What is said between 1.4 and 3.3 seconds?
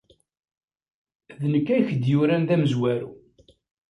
nekk ay ak-d-yuran d amezwaru.